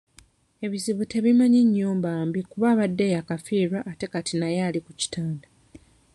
[0.65, 5.47] Ebizibu tebimanya nnyumba mbi kuba abadde yakafiirwa ate kati naye ali ku kitanda.